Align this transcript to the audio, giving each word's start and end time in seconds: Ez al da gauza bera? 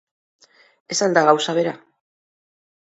Ez 0.95 0.99
al 1.07 1.15
da 1.19 1.25
gauza 1.29 1.57
bera? 1.61 1.77